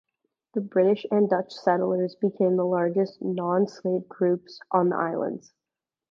[0.55, 5.53] The British and Dutch settlers became the largest non-slave groups on the islands.